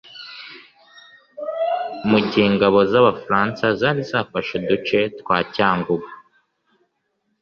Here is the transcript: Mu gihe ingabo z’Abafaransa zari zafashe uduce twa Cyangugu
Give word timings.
Mu 2.09 2.17
gihe 2.27 2.45
ingabo 2.51 2.77
z’Abafaransa 2.91 3.65
zari 3.79 4.01
zafashe 4.11 4.51
uduce 4.59 4.99
twa 5.19 5.37
Cyangugu 5.53 6.07